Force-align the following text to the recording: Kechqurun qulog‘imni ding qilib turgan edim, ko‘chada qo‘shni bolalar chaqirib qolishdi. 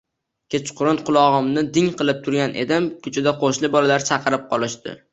Kechqurun 0.53 0.99
qulog‘imni 1.09 1.63
ding 1.77 1.93
qilib 2.01 2.25
turgan 2.29 2.57
edim, 2.65 2.91
ko‘chada 3.07 3.37
qo‘shni 3.45 3.75
bolalar 3.79 4.11
chaqirib 4.13 4.53
qolishdi. 4.53 5.03